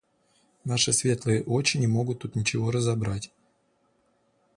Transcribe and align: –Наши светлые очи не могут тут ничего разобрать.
–Наши 0.65 0.93
светлые 0.93 1.43
очи 1.43 1.77
не 1.77 1.85
могут 1.85 2.21
тут 2.21 2.35
ничего 2.35 2.71
разобрать. 2.71 3.31